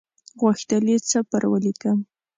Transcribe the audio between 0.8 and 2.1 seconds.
یې څه پر ولیکم.